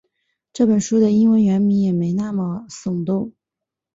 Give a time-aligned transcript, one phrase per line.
[0.51, 3.33] 这本书的英文原名也没那么耸动